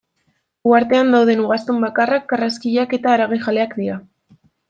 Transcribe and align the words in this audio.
Uhartean 0.69 1.11
dauden 1.15 1.43
ugaztun 1.49 1.83
bakarrak 1.85 2.25
karraskariak 2.33 2.97
eta 2.99 3.13
haragijaleak 3.17 3.79
dira. 3.85 4.01